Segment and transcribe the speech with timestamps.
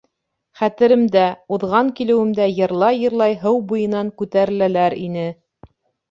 [0.59, 1.25] Хәтеремдә,
[1.57, 5.27] уҙған килеүемдә йырлай-йырлай һыу буйынан күтәреләләр ине.